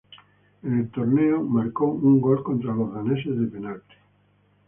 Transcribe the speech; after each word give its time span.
En 0.63 0.79
el 0.79 0.89
torneo 0.89 1.43
marcó 1.43 1.85
un 1.85 2.19
gol 2.19 2.41
contra 2.41 2.73
los 2.73 2.91
daneses 2.91 3.39
de 3.39 3.45
penalti. 3.45 3.93